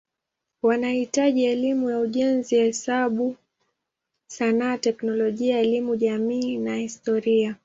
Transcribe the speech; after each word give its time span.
Wanahitaji 0.61 1.43
elimu 1.45 1.89
ya 1.89 1.99
ujenzi, 1.99 2.55
hesabu, 2.57 3.35
sanaa, 4.27 4.77
teknolojia, 4.77 5.59
elimu 5.59 5.95
jamii 5.95 6.57
na 6.57 6.75
historia. 6.75 7.55